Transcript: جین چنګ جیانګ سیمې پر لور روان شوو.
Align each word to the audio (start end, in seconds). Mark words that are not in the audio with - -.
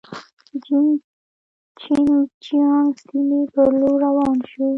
جین 0.63 0.87
چنګ 1.81 2.09
جیانګ 2.43 2.91
سیمې 3.05 3.41
پر 3.53 3.67
لور 3.79 3.97
روان 4.05 4.37
شوو. 4.49 4.67